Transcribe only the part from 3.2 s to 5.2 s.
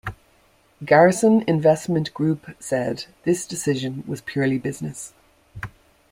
this decision was purely business.